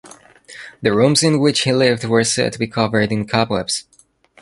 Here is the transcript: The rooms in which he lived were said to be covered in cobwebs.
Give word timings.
The 0.81 0.93
rooms 0.95 1.21
in 1.21 1.37
which 1.39 1.59
he 1.59 1.71
lived 1.71 2.05
were 2.05 2.23
said 2.23 2.53
to 2.53 2.57
be 2.57 2.65
covered 2.65 3.11
in 3.11 3.27
cobwebs. 3.27 3.85